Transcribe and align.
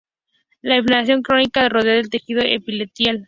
La 0.63 0.77
inflamación 0.77 1.21
crónica 1.21 1.69
rodea 1.69 1.99
el 1.99 2.09
tejido 2.09 2.41
epitelial. 2.41 3.19